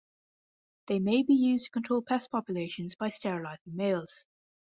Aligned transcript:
They 0.87 0.97
may 0.97 1.21
be 1.21 1.35
used 1.35 1.65
to 1.65 1.69
control 1.69 2.01
pest 2.01 2.31
populations 2.31 2.95
by 2.95 3.09
sterilizing 3.09 3.75
males. 3.75 4.25